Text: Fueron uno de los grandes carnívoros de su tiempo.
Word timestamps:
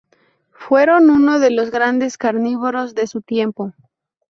Fueron 0.49 1.11
uno 1.11 1.37
de 1.37 1.51
los 1.51 1.69
grandes 1.69 2.17
carnívoros 2.17 2.95
de 2.95 3.05
su 3.05 3.21
tiempo. 3.21 3.73